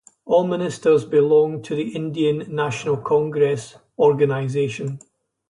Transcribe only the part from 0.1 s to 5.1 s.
All ministers belonged to the Indian National Congress (Organisation).